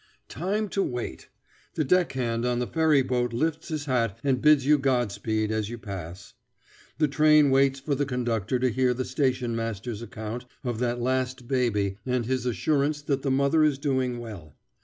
Time 0.29 0.67
to 0.69 0.81
wait! 0.81 1.29
The 1.75 1.83
deckhand 1.83 2.43
on 2.43 2.57
the 2.57 2.65
ferry 2.65 3.03
boat 3.03 3.33
lifts 3.33 3.67
his 3.67 3.85
hat 3.85 4.17
and 4.23 4.41
bids 4.41 4.65
you 4.65 4.79
God 4.79 5.11
speed, 5.11 5.51
as 5.51 5.69
you 5.69 5.77
pass. 5.77 6.33
The 6.97 7.07
train 7.07 7.51
waits 7.51 7.79
for 7.79 7.93
the 7.93 8.07
conductor 8.07 8.57
to 8.57 8.71
hear 8.71 8.95
the 8.95 9.05
station 9.05 9.55
master's 9.55 10.01
account 10.01 10.45
of 10.63 10.79
that 10.79 10.99
last 10.99 11.47
baby 11.47 11.97
and 12.03 12.25
his 12.25 12.47
assurance 12.47 13.03
that 13.03 13.21
the 13.21 13.29
mother 13.29 13.63
is 13.63 13.77
doing 13.77 14.17
well. 14.17 14.55